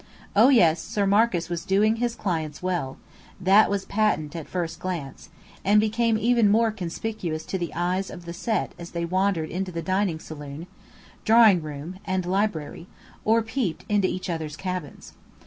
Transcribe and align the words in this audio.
Oh, 0.35 0.49
yes, 0.49 0.81
Sir 0.81 1.05
Marcus 1.05 1.47
was 1.47 1.63
"doing" 1.63 1.97
his 1.97 2.15
clients 2.15 2.63
well, 2.63 2.97
that 3.39 3.69
was 3.69 3.85
patent 3.85 4.35
at 4.35 4.49
first 4.49 4.79
glance, 4.79 5.29
and 5.63 5.79
became 5.79 6.17
even 6.17 6.49
more 6.49 6.71
conspicuous 6.71 7.45
to 7.45 7.59
the 7.59 7.71
eyes 7.75 8.09
of 8.09 8.25
the 8.25 8.33
Set 8.33 8.73
as 8.79 8.89
they 8.93 9.05
wandered 9.05 9.51
into 9.51 9.71
the 9.71 9.83
dining 9.83 10.17
saloon, 10.19 10.65
drawing 11.23 11.61
room 11.61 11.99
and 12.03 12.25
library, 12.25 12.87
or 13.23 13.43
peeped 13.43 13.85
into 13.87 14.07
each 14.07 14.27
other's 14.27 14.57
cabins. 14.57 15.13